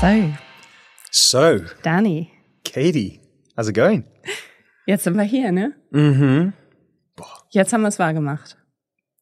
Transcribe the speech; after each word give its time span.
So, 0.00 0.32
So, 1.10 1.60
Dani, 1.82 2.30
Katie, 2.64 3.20
how's 3.56 3.68
it 3.68 3.74
going? 3.74 4.04
jetzt 4.86 5.04
sind 5.04 5.16
wir 5.16 5.24
hier, 5.24 5.52
ne? 5.52 5.74
Mhm. 5.90 6.52
Jetzt 7.50 7.72
haben 7.72 7.82
wir 7.82 7.88
es 7.88 7.98
wahr 7.98 8.14
gemacht. 8.14 8.56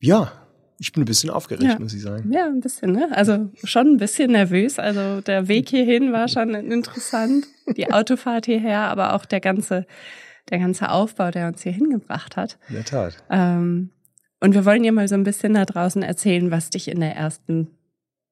Ja, 0.01 0.33
ich 0.79 0.93
bin 0.93 1.03
ein 1.03 1.07
bisschen 1.07 1.31
aufgeregt, 1.31 1.65
Ja. 1.65 1.79
muss 1.79 1.95
ich 1.95 2.03
sagen. 2.03 2.31
Ja, 2.33 2.47
ein 2.47 2.61
bisschen, 2.61 2.93
ne? 2.93 3.09
Also 3.13 3.51
schon 3.65 3.95
ein 3.95 3.97
bisschen 3.97 4.31
nervös. 4.33 4.79
Also 4.79 5.21
der 5.21 5.49
Weg 5.49 5.69
hierhin 5.71 6.13
war 6.13 6.29
schon 6.29 6.55
interessant. 6.55 7.47
Die 7.77 7.91
Autofahrt 7.93 8.47
hierher, 8.47 8.83
aber 8.83 9.15
auch 9.15 9.25
der 9.25 9.41
ganze, 9.41 9.87
der 10.51 10.59
ganze 10.59 10.91
Aufbau, 10.91 11.31
der 11.31 11.49
uns 11.49 11.63
hier 11.63 11.73
hingebracht 11.73 12.37
hat. 12.37 12.59
In 12.69 12.75
der 12.77 12.85
Tat. 12.85 13.17
Ähm, 13.31 13.91
und 14.41 14.55
wir 14.55 14.65
wollen 14.65 14.83
dir 14.85 14.93
mal 14.93 15.09
so 15.09 15.17
ein 15.17 15.25
bisschen 15.25 15.55
da 15.55 15.65
draußen 15.65 16.03
erzählen, 16.03 16.51
was 16.53 16.71
dich 16.71 16.89
in 16.89 17.01
der 17.01 17.17
ersten 17.17 17.69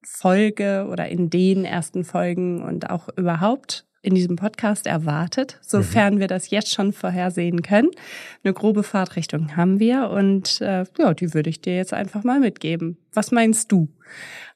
Folge 0.03 0.87
oder 0.91 1.09
in 1.09 1.31
den 1.31 1.65
ersten 1.65 2.05
Folgen 2.05 2.62
und 2.62 2.91
auch 2.91 3.09
überhaupt 3.16 3.87
in 4.07 4.15
diesem 4.15 4.37
Podcast 4.37 4.87
erwartet, 4.87 5.59
sofern 5.62 6.20
wir 6.20 6.29
das 6.29 6.51
jetzt 6.51 6.73
schon 6.73 6.93
vorhersehen 6.93 7.62
können. 7.62 7.91
Eine 8.45 8.55
grobe 8.55 8.84
Fahrtrichtung 8.84 9.56
haben 9.56 9.80
wir 9.80 10.11
und 10.11 10.61
äh, 10.61 10.84
ja, 10.97 11.12
die 11.12 11.34
würde 11.34 11.51
ich 11.51 11.61
dir 11.61 11.77
jetzt 11.77 11.93
einfach 11.93 12.23
mal 12.23 12.39
mitgeben. 12.39 12.98
Was 13.12 13.33
meinst 13.33 13.73
du? 13.73 13.89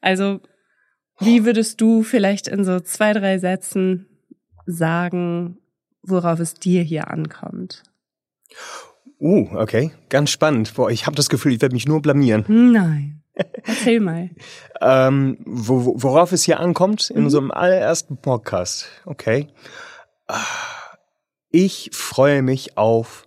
Also, 0.01 0.41
wie 1.19 1.45
würdest 1.45 1.81
du 1.81 2.05
vielleicht 2.05 2.47
in 2.47 2.65
so 2.65 2.79
zwei, 2.79 3.13
drei 3.13 3.39
Sätzen 3.39 4.07
sagen, 4.67 5.59
worauf 6.03 6.39
es 6.39 6.55
dir 6.55 6.83
hier 6.83 7.09
ankommt? 7.09 7.83
Uh, 9.19 9.49
okay, 9.57 9.91
ganz 10.09 10.31
spannend. 10.31 10.75
Boah, 10.75 10.91
ich 10.91 11.07
habe 11.07 11.17
das 11.17 11.29
Gefühl, 11.29 11.53
ich 11.53 11.61
werde 11.61 11.75
mich 11.75 11.87
nur 11.87 12.01
blamieren. 12.01 12.45
Nein. 12.49 13.20
Erzähl 13.35 14.01
mal. 14.01 14.31
Ähm, 14.81 15.39
wo, 15.47 15.85
wo- 15.85 15.95
worauf 16.03 16.33
es 16.33 16.43
hier 16.45 16.61
ankommt 16.61 17.11
in 17.11 17.25
unserem 17.25 17.51
allerersten 17.51 18.17
Podcast. 18.19 18.87
Okay. 19.07 19.49
Ah, 20.27 20.45
Ich 21.51 21.91
freue 21.93 22.43
mich 22.43 22.77
auf 22.77 23.27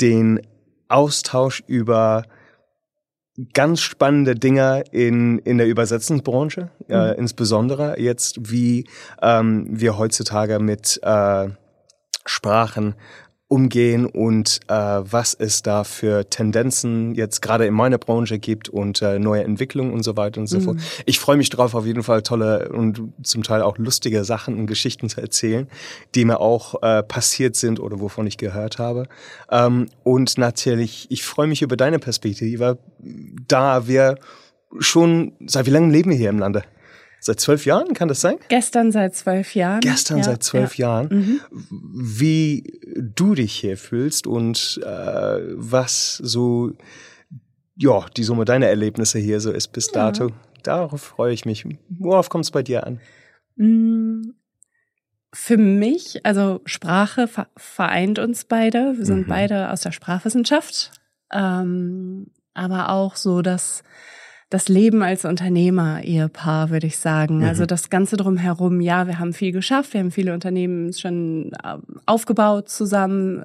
den 0.00 0.40
Austausch 0.88 1.62
über 1.66 2.24
ganz 3.54 3.80
spannende 3.80 4.34
Dinge 4.34 4.84
in, 4.90 5.38
in 5.40 5.58
der 5.58 5.66
Übersetzungsbranche, 5.68 6.70
äh, 6.88 7.16
insbesondere 7.18 7.98
jetzt, 8.00 8.50
wie 8.50 8.88
ähm, 9.22 9.66
wir 9.70 9.96
heutzutage 9.98 10.58
mit 10.58 10.98
äh, 11.02 11.48
Sprachen 12.24 12.94
umgehen 13.48 14.04
und 14.04 14.60
äh, 14.68 14.74
was 14.74 15.32
es 15.32 15.62
da 15.62 15.82
für 15.82 16.28
Tendenzen 16.28 17.14
jetzt 17.14 17.40
gerade 17.40 17.64
in 17.64 17.72
meiner 17.72 17.96
Branche 17.96 18.38
gibt 18.38 18.68
und 18.68 19.00
äh, 19.00 19.18
neue 19.18 19.42
Entwicklungen 19.42 19.92
und 19.92 20.02
so 20.02 20.18
weiter 20.18 20.38
und 20.40 20.46
so 20.46 20.60
fort. 20.60 20.76
Ich 21.06 21.18
freue 21.18 21.38
mich 21.38 21.48
drauf, 21.48 21.74
auf 21.74 21.86
jeden 21.86 22.02
Fall 22.02 22.22
tolle 22.22 22.68
und 22.68 23.00
zum 23.22 23.42
Teil 23.42 23.62
auch 23.62 23.78
lustige 23.78 24.24
Sachen 24.24 24.58
und 24.58 24.66
Geschichten 24.66 25.08
zu 25.08 25.22
erzählen, 25.22 25.66
die 26.14 26.26
mir 26.26 26.40
auch 26.40 26.82
äh, 26.82 27.02
passiert 27.02 27.56
sind 27.56 27.80
oder 27.80 28.00
wovon 28.00 28.26
ich 28.26 28.36
gehört 28.36 28.78
habe. 28.78 29.08
Ähm, 29.50 29.88
und 30.04 30.36
natürlich, 30.36 31.06
ich 31.08 31.24
freue 31.24 31.46
mich 31.46 31.62
über 31.62 31.76
deine 31.76 31.98
Perspektive, 31.98 32.76
da 33.48 33.86
wir 33.88 34.18
schon, 34.78 35.32
seit 35.46 35.64
wie 35.64 35.70
lange 35.70 35.90
leben 35.90 36.10
wir 36.10 36.18
hier 36.18 36.30
im 36.30 36.38
Lande? 36.38 36.64
Seit 37.20 37.40
zwölf 37.40 37.66
Jahren, 37.66 37.94
kann 37.94 38.08
das 38.08 38.20
sein? 38.20 38.36
Gestern 38.48 38.92
seit 38.92 39.14
zwölf 39.14 39.54
Jahren. 39.54 39.80
Gestern 39.80 40.18
Ja, 40.18 40.24
seit 40.24 40.42
zwölf 40.44 40.76
ja. 40.76 41.02
Jahren, 41.02 41.40
wie 41.70 42.80
du 42.96 43.34
dich 43.34 43.52
hier 43.54 43.76
fühlst 43.76 44.26
und 44.26 44.80
äh, 44.84 44.88
was 45.54 46.16
so, 46.16 46.72
ja, 47.76 48.06
die 48.16 48.22
Summe 48.24 48.44
deiner 48.44 48.66
Erlebnisse 48.68 49.18
hier 49.18 49.40
so 49.40 49.50
ist 49.50 49.68
bis 49.68 49.88
dato. 49.88 50.30
Darauf 50.62 51.00
freue 51.02 51.32
ich 51.32 51.44
mich. 51.44 51.64
Worauf 51.88 52.28
kommt 52.28 52.44
es 52.44 52.50
bei 52.50 52.62
dir 52.62 52.86
an? 52.86 53.00
Mm, 53.56 54.22
Für 55.34 55.58
mich, 55.58 56.24
also 56.24 56.60
Sprache 56.64 57.28
ver- 57.28 57.48
vereint 57.56 58.18
uns 58.18 58.44
beide. 58.44 58.94
Wir 58.96 59.04
sind 59.04 59.26
Mhm. 59.26 59.28
beide 59.28 59.70
aus 59.70 59.82
der 59.82 59.92
Sprachwissenschaft. 59.92 60.92
Ähm, 61.32 62.28
aber 62.54 62.88
auch 62.88 63.14
so 63.16 63.42
das, 63.42 63.82
das 64.50 64.68
Leben 64.68 65.02
als 65.02 65.24
Unternehmer, 65.24 66.02
Ehepaar, 66.02 66.70
würde 66.70 66.86
ich 66.86 66.98
sagen. 66.98 67.38
Mhm. 67.38 67.44
Also 67.44 67.66
das 67.66 67.90
Ganze 67.90 68.16
drumherum, 68.16 68.80
ja, 68.80 69.06
wir 69.06 69.18
haben 69.18 69.32
viel 69.32 69.52
geschafft, 69.52 69.92
wir 69.92 70.00
haben 70.00 70.10
viele 70.10 70.32
Unternehmen 70.32 70.92
schon 70.92 71.52
ähm, 71.64 71.82
aufgebaut 72.06 72.68
zusammen 72.68 73.44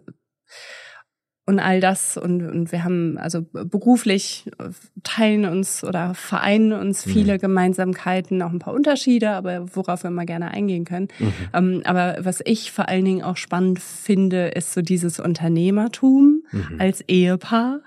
und 1.46 1.60
all 1.60 1.82
das 1.82 2.16
und, 2.16 2.42
und 2.42 2.72
wir 2.72 2.86
haben 2.86 3.18
also 3.18 3.42
beruflich 3.42 4.50
äh, 4.60 4.70
teilen 5.04 5.44
uns 5.44 5.84
oder 5.84 6.14
vereinen 6.14 6.72
uns 6.72 7.04
viele 7.04 7.38
Gemeinsamkeiten, 7.38 8.42
auch 8.42 8.52
ein 8.52 8.60
paar 8.60 8.74
Unterschiede, 8.74 9.32
aber 9.32 9.76
worauf 9.76 10.04
wir 10.04 10.10
mal 10.10 10.26
gerne 10.26 10.52
eingehen 10.52 10.86
können. 10.86 11.10
Ähm, 11.54 11.82
aber 11.84 12.20
was 12.22 12.40
ich 12.46 12.72
vor 12.72 12.88
allen 12.88 13.04
Dingen 13.04 13.24
auch 13.24 13.36
spannend 13.36 13.82
finde, 13.82 14.48
ist 14.48 14.74
so 14.74 14.82
dieses 14.82 15.20
Unternehmertum 15.20 16.44
als 16.80 17.02
Ehepaar, 17.10 17.82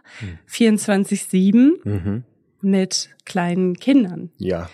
24-7 0.50 1.70
Mhm. 1.82 2.24
Mit 2.66 3.10
kleinen 3.24 3.74
Kindern. 3.74 4.30
Ja. 4.38 4.68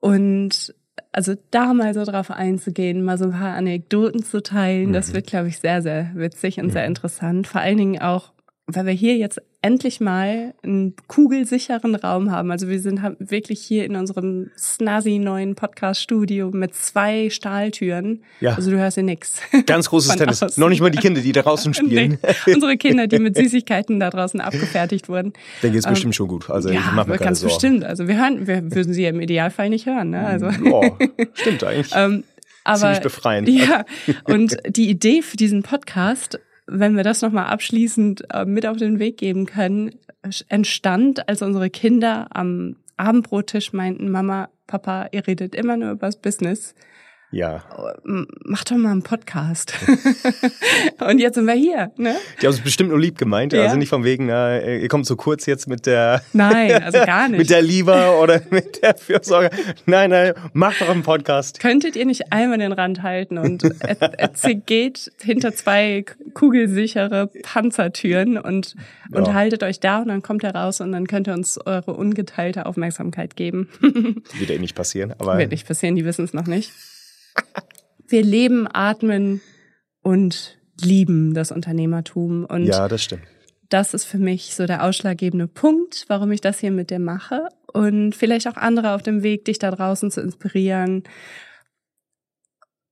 Und 0.00 0.74
also 1.12 1.34
da 1.50 1.72
mal 1.72 1.94
so 1.94 2.04
drauf 2.04 2.30
einzugehen, 2.30 3.04
mal 3.04 3.16
so 3.16 3.26
ein 3.26 3.30
paar 3.30 3.54
Anekdoten 3.54 4.22
zu 4.22 4.42
teilen, 4.42 4.92
das 4.92 5.14
wird, 5.14 5.28
glaube 5.28 5.48
ich, 5.48 5.58
sehr, 5.60 5.80
sehr 5.80 6.10
witzig 6.14 6.58
und 6.58 6.70
sehr 6.70 6.86
interessant. 6.86 7.46
Vor 7.46 7.60
allen 7.60 7.78
Dingen 7.78 8.02
auch, 8.02 8.32
weil 8.66 8.86
wir 8.86 8.92
hier 8.94 9.16
jetzt 9.16 9.40
endlich 9.60 10.00
mal 10.00 10.54
einen 10.62 10.94
kugelsicheren 11.06 11.94
Raum 11.94 12.30
haben. 12.30 12.50
Also 12.50 12.68
wir 12.68 12.80
sind 12.80 13.00
wirklich 13.18 13.60
hier 13.60 13.84
in 13.84 13.94
unserem 13.94 14.50
snazzy 14.58 15.18
neuen 15.18 15.54
Podcast-Studio 15.54 16.50
mit 16.50 16.74
zwei 16.74 17.28
Stahltüren. 17.30 18.22
Ja. 18.40 18.54
Also 18.54 18.70
du 18.70 18.78
hörst 18.78 18.94
hier 18.94 19.04
nix. 19.04 19.40
Ganz 19.66 19.90
großes 19.90 20.16
Tennis. 20.16 20.42
außen. 20.42 20.60
Noch 20.60 20.68
nicht 20.70 20.80
mal 20.80 20.90
die 20.90 20.98
Kinder, 20.98 21.20
die 21.20 21.32
da 21.32 21.42
draußen 21.42 21.74
spielen. 21.74 22.18
Nee, 22.46 22.54
unsere 22.54 22.76
Kinder, 22.78 23.06
die 23.06 23.18
mit 23.18 23.36
Süßigkeiten 23.36 24.00
da 24.00 24.08
draußen 24.10 24.40
abgefertigt 24.40 25.08
wurden. 25.10 25.34
Dann 25.62 25.72
geht's 25.72 25.86
bestimmt 25.86 26.14
schon 26.14 26.28
gut. 26.28 26.48
Also 26.48 26.70
ich 26.70 26.78
mache 26.92 27.08
mir 27.10 27.16
keine 27.16 27.26
ganz 27.28 27.40
Sorgen. 27.40 27.54
bestimmt. 27.54 27.84
Also 27.84 28.08
wir 28.08 28.16
hören, 28.16 28.46
wir 28.46 28.74
würden 28.74 28.94
sie 28.94 29.04
im 29.04 29.20
Idealfall 29.20 29.68
nicht 29.68 29.84
hören. 29.86 30.10
Ne? 30.10 30.26
Also 30.26 30.46
Ja, 30.46 30.96
stimmt 31.34 31.64
eigentlich. 31.64 31.92
ähm, 31.94 32.24
aber 32.64 32.78
Ziemlich 32.80 33.00
befreiend. 33.00 33.48
Ja, 33.48 33.84
und 34.24 34.56
die 34.68 34.88
Idee 34.88 35.20
für 35.20 35.36
diesen 35.36 35.62
Podcast, 35.62 36.38
wenn 36.66 36.96
wir 36.96 37.04
das 37.04 37.22
nochmal 37.22 37.46
abschließend 37.46 38.24
äh, 38.32 38.44
mit 38.44 38.66
auf 38.66 38.76
den 38.76 38.98
Weg 38.98 39.18
geben 39.18 39.46
können, 39.46 39.96
entstand, 40.48 41.28
als 41.28 41.42
unsere 41.42 41.70
Kinder 41.70 42.28
am 42.30 42.76
Abendbrottisch 42.96 43.72
meinten, 43.72 44.10
Mama, 44.10 44.48
Papa, 44.66 45.08
ihr 45.12 45.26
redet 45.26 45.54
immer 45.54 45.76
nur 45.76 45.92
übers 45.92 46.20
Business. 46.20 46.74
Ja. 47.34 47.62
Mach 48.44 48.64
doch 48.64 48.76
mal 48.76 48.92
einen 48.92 49.02
Podcast. 49.02 49.74
und 51.00 51.18
jetzt 51.18 51.34
sind 51.34 51.46
wir 51.46 51.54
hier, 51.54 51.90
ne? 51.96 52.14
Die 52.40 52.46
haben 52.46 52.54
es 52.54 52.60
bestimmt 52.60 52.90
nur 52.90 53.00
lieb 53.00 53.18
gemeint. 53.18 53.52
Ja. 53.52 53.62
Also 53.62 53.76
nicht 53.76 53.88
von 53.88 54.04
wegen, 54.04 54.28
äh, 54.28 54.78
ihr 54.78 54.88
kommt 54.88 55.06
so 55.06 55.16
kurz 55.16 55.46
jetzt 55.46 55.66
mit 55.68 55.86
der 55.86 56.22
Nein, 56.32 56.82
also 56.82 56.98
gar 57.06 57.28
nicht. 57.28 57.38
mit 57.38 57.50
der 57.50 57.62
Liebe 57.62 58.16
oder 58.22 58.40
mit 58.50 58.82
der 58.82 58.94
Fürsorge. 58.96 59.50
Nein, 59.86 60.10
nein, 60.10 60.32
macht 60.52 60.80
doch 60.80 60.88
einen 60.88 61.02
Podcast. 61.02 61.60
Könntet 61.60 61.96
ihr 61.96 62.06
nicht 62.06 62.32
einmal 62.32 62.58
den 62.58 62.72
Rand 62.72 63.02
halten 63.02 63.38
und 63.38 63.62
geht 64.66 65.10
hinter 65.20 65.54
zwei 65.54 66.04
kugelsichere 66.34 67.28
Panzertüren 67.42 68.38
und 68.38 68.74
Ja. 69.12 69.18
unterhaltet 69.18 69.62
euch 69.62 69.80
da 69.80 69.98
und 70.02 70.08
dann 70.08 70.22
kommt 70.22 70.44
er 70.44 70.54
raus 70.54 70.80
und 70.80 70.92
dann 70.92 71.06
könnt 71.06 71.26
ihr 71.28 71.34
uns 71.34 71.58
eure 71.64 71.92
ungeteilte 71.94 72.66
Aufmerksamkeit 72.66 73.36
geben. 73.36 73.68
Wird 74.38 74.50
eh 74.50 74.58
nicht 74.58 74.74
passieren, 74.74 75.12
aber 75.18 75.38
Wird 75.38 75.50
nicht 75.50 75.66
passieren, 75.66 75.96
die 75.96 76.04
wissen 76.04 76.24
es 76.24 76.32
noch 76.32 76.46
nicht. 76.46 76.72
Wir 78.06 78.22
leben, 78.22 78.66
atmen 78.72 79.40
und 80.02 80.58
lieben 80.80 81.34
das 81.34 81.50
Unternehmertum 81.52 82.44
und 82.44 82.64
ja, 82.64 82.86
das 82.88 83.02
stimmt. 83.02 83.22
das 83.70 83.94
ist 83.94 84.04
für 84.04 84.18
mich 84.18 84.54
so 84.54 84.66
der 84.66 84.84
ausschlaggebende 84.84 85.46
Punkt, 85.46 86.04
warum 86.08 86.30
ich 86.32 86.40
das 86.40 86.58
hier 86.58 86.70
mit 86.70 86.90
dir 86.90 86.98
mache 86.98 87.48
und 87.72 88.14
vielleicht 88.14 88.46
auch 88.48 88.56
andere 88.56 88.92
auf 88.94 89.02
dem 89.02 89.22
Weg, 89.22 89.44
dich 89.46 89.58
da 89.58 89.70
draußen 89.70 90.10
zu 90.10 90.20
inspirieren, 90.20 91.04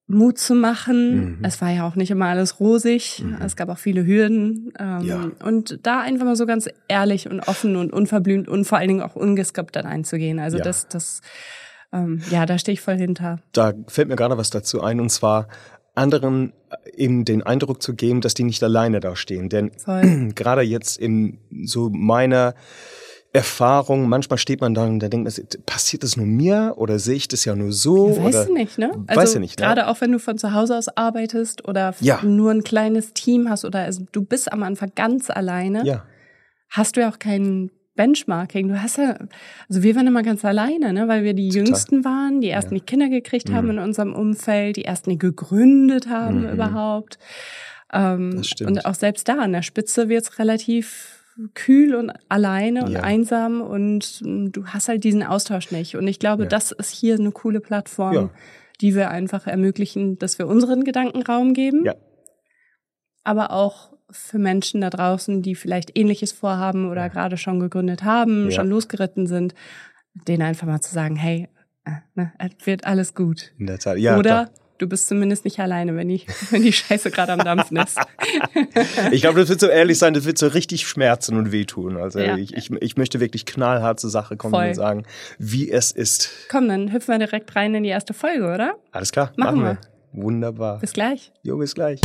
Mut 0.08 0.38
zu 0.38 0.54
machen. 0.54 1.38
Mhm. 1.38 1.44
Es 1.44 1.60
war 1.60 1.70
ja 1.70 1.86
auch 1.86 1.94
nicht 1.94 2.10
immer 2.10 2.26
alles 2.26 2.60
rosig, 2.60 3.24
es 3.40 3.56
gab 3.56 3.68
auch 3.68 3.78
viele 3.78 4.04
Hürden 4.04 4.72
ähm, 4.78 5.00
Ja. 5.02 5.30
und 5.44 5.78
da 5.82 6.00
einfach 6.00 6.26
mal 6.26 6.36
so 6.36 6.44
ganz 6.46 6.68
ehrlich 6.88 7.28
und 7.30 7.40
offen 7.40 7.76
und 7.76 7.92
unverblümt 7.92 8.48
und 8.48 8.64
vor 8.66 8.78
allen 8.78 8.88
Dingen 8.88 9.02
auch 9.02 9.16
ungeskriptet 9.16 9.86
einzugehen. 9.86 10.38
Also 10.38 10.58
Ja. 10.58 10.64
das, 10.64 10.88
das, 10.88 11.20
ähm, 11.92 12.22
ja, 12.30 12.46
da 12.46 12.58
stehe 12.58 12.74
ich 12.74 12.80
voll 12.80 12.96
hinter. 12.96 13.40
Da 13.52 13.72
fällt 13.88 14.08
mir 14.08 14.16
gerade 14.16 14.38
was 14.38 14.50
dazu 14.50 14.80
ein, 14.82 15.00
und 15.00 15.10
zwar 15.10 15.48
anderen 15.94 16.52
eben 16.96 17.24
den 17.24 17.42
Eindruck 17.42 17.82
zu 17.82 17.94
geben, 17.94 18.20
dass 18.22 18.34
die 18.34 18.44
nicht 18.44 18.62
alleine 18.62 19.00
da 19.00 19.14
stehen. 19.14 19.48
Denn 19.48 19.72
Voll. 19.76 20.30
gerade 20.34 20.62
jetzt 20.62 20.98
in 20.98 21.38
so 21.64 21.90
meiner 21.90 22.54
Erfahrung, 23.34 24.08
manchmal 24.08 24.38
steht 24.38 24.60
man 24.60 24.74
da 24.74 24.84
und 24.84 25.00
da 25.00 25.08
denkt 25.08 25.24
man, 25.38 25.46
passiert 25.64 26.02
das 26.02 26.16
nur 26.18 26.26
mir 26.26 26.74
oder 26.76 26.98
sehe 26.98 27.14
ich 27.16 27.28
das 27.28 27.46
ja 27.46 27.54
nur 27.56 27.72
so? 27.72 28.10
Ja, 28.10 28.24
weißt 28.24 28.26
oder, 28.26 28.44
du 28.46 28.52
nicht, 28.52 28.78
ne? 28.78 28.92
Weiß 29.06 29.32
du 29.32 29.40
nicht, 29.40 29.58
ne? 29.58 29.64
Gerade 29.66 29.88
auch 29.88 30.00
wenn 30.02 30.12
du 30.12 30.18
von 30.18 30.36
zu 30.36 30.52
Hause 30.52 30.76
aus 30.76 30.88
arbeitest 30.88 31.66
oder 31.66 31.94
Ja. 32.00 32.22
nur 32.22 32.50
ein 32.50 32.62
kleines 32.62 33.14
Team 33.14 33.48
hast 33.48 33.64
oder 33.64 33.80
also 33.80 34.04
du 34.12 34.22
bist 34.22 34.52
am 34.52 34.62
Anfang 34.62 34.92
ganz 34.94 35.30
alleine, 35.30 35.82
Ja, 35.86 36.04
hast 36.68 36.96
du 36.96 37.00
ja 37.00 37.10
auch 37.10 37.18
keinen 37.18 37.70
Benchmarking. 37.94 38.68
Du 38.68 38.82
hast 38.82 38.96
ja, 38.98 39.16
also 39.68 39.82
wir 39.82 39.94
waren 39.96 40.06
immer 40.06 40.22
ganz 40.22 40.44
alleine, 40.44 40.92
ne, 40.92 41.08
weil 41.08 41.24
wir 41.24 41.34
die 41.34 41.48
Total. 41.50 41.66
Jüngsten 41.66 42.04
waren, 42.04 42.40
die 42.40 42.48
ersten, 42.48 42.74
Ja. 42.74 42.80
die 42.80 42.86
Kinder 42.86 43.08
gekriegt 43.08 43.50
haben 43.52 43.66
Mhm. 43.66 43.72
in 43.72 43.78
unserem 43.80 44.14
Umfeld, 44.14 44.76
die 44.76 44.84
ersten, 44.84 45.10
die 45.10 45.18
gegründet 45.18 46.08
haben 46.08 46.42
Mhm. 46.42 46.48
überhaupt. 46.54 47.18
Ähm, 47.92 48.36
Das 48.36 48.48
stimmt. 48.48 48.70
Und 48.70 48.86
auch 48.86 48.94
selbst 48.94 49.28
da 49.28 49.34
an 49.38 49.52
der 49.52 49.62
Spitze 49.62 50.08
wird's 50.08 50.38
relativ 50.38 51.18
kühl 51.54 51.94
und 51.94 52.10
alleine 52.28 52.84
und 52.84 52.92
Ja. 52.92 53.00
einsam 53.00 53.60
und 53.62 54.20
mm, 54.22 54.48
du 54.52 54.66
hast 54.66 54.88
halt 54.88 55.02
diesen 55.04 55.22
Austausch 55.22 55.70
nicht. 55.70 55.96
Und 55.96 56.06
ich 56.06 56.18
glaube, 56.18 56.44
Ja. 56.44 56.48
das 56.48 56.72
ist 56.72 56.90
hier 56.90 57.14
eine 57.16 57.30
coole 57.32 57.60
Plattform, 57.60 58.14
Ja. 58.14 58.30
die 58.80 58.94
wir 58.94 59.10
einfach 59.10 59.46
ermöglichen, 59.46 60.18
dass 60.18 60.38
wir 60.38 60.46
unseren 60.46 60.84
Gedanken 60.84 61.22
Raum 61.22 61.52
geben 61.54 61.84
Ja. 61.84 61.94
aber 63.24 63.50
auch 63.52 63.91
für 64.12 64.38
Menschen 64.38 64.80
da 64.80 64.90
draußen, 64.90 65.42
die 65.42 65.54
vielleicht 65.54 65.96
ähnliches 65.98 66.32
vorhaben 66.32 66.88
oder 66.90 67.02
Ja. 67.02 67.08
gerade 67.08 67.36
schon 67.36 67.58
gegründet 67.60 68.04
haben, 68.04 68.46
Ja. 68.50 68.56
schon 68.56 68.68
losgeritten 68.68 69.26
sind, 69.26 69.54
denen 70.28 70.42
einfach 70.42 70.66
mal 70.66 70.80
zu 70.80 70.92
sagen, 70.94 71.16
hey, 71.16 71.48
äh, 71.84 71.90
ne, 72.14 72.32
es 72.38 72.66
wird 72.66 72.84
alles 72.86 73.14
gut. 73.14 73.52
In 73.58 73.66
der 73.66 73.78
Tat. 73.78 73.98
Ja, 73.98 74.16
oder 74.18 74.50
du 74.78 74.86
bist 74.88 75.06
zumindest 75.08 75.44
nicht 75.44 75.58
alleine, 75.60 75.96
wenn 75.96 76.08
die, 76.08 76.22
wenn 76.50 76.62
die 76.62 76.72
Scheiße 76.72 77.10
gerade 77.10 77.32
am 77.32 77.38
Dampfen 77.40 77.76
ist. 77.78 77.96
doch. 77.98 78.04
Ich 79.12 79.20
glaube, 79.20 79.40
das 79.40 79.48
wird 79.48 79.60
so 79.60 79.66
ehrlich 79.66 79.98
sein, 79.98 80.14
das 80.14 80.24
wird 80.24 80.38
so 80.38 80.46
richtig 80.48 80.86
schmerzen 80.86 81.36
und 81.36 81.50
wehtun. 81.52 81.96
Also 81.96 82.18
Ja. 82.20 82.36
ich, 82.36 82.54
ich, 82.56 82.70
ich 82.70 82.96
möchte 82.96 83.20
wirklich 83.20 83.46
knallhart 83.46 84.00
zur 84.00 84.10
Sache 84.10 84.36
kommen 84.36 84.54
Voll. 84.54 84.68
und 84.68 84.74
sagen, 84.74 85.04
wie 85.38 85.70
es 85.70 85.90
ist. 85.92 86.30
Komm, 86.50 86.68
dann 86.68 86.92
hüpfen 86.92 87.12
wir 87.14 87.18
direkt 87.26 87.54
rein 87.56 87.74
in 87.74 87.82
die 87.82 87.88
erste 87.90 88.14
Folge, 88.14 88.44
oder? 88.44 88.74
Alles 88.92 89.12
klar, 89.12 89.32
Machen 89.36 89.60
machen, 89.62 89.78
wir. 90.12 90.22
Wunderbar. 90.22 90.78
Bis 90.80 90.92
gleich. 90.92 91.32
Jo, 91.42 91.56
bis 91.58 91.74
gleich. 91.74 92.00